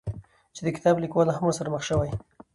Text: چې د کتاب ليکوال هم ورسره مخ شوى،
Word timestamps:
چې 0.55 0.61
د 0.63 0.67
کتاب 0.75 0.95
ليکوال 1.03 1.27
هم 1.31 1.43
ورسره 1.47 1.71
مخ 1.73 1.81
شوى، 1.89 2.09